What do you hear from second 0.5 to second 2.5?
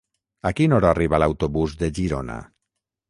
quina hora arriba l'autobús de Girona?